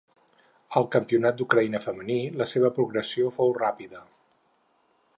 [0.79, 4.03] Al campionat d'Ucraïna femení, la seva progressió fou ràpida.